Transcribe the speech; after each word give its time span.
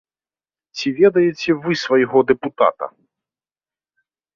Ці 0.77 0.87
ведаеце 1.01 1.49
вы 1.67 1.71
свайго 1.85 2.27
дэпутата? 2.35 2.85